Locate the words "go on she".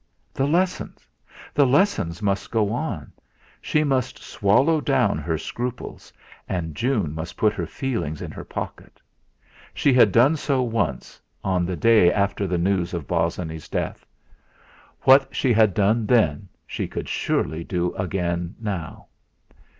2.49-3.83